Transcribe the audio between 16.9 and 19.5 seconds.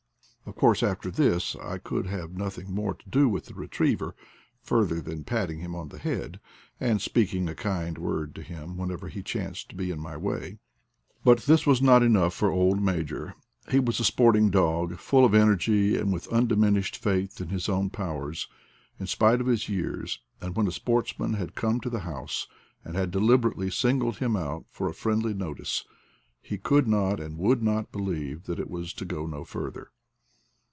faith in his own powers, in spite of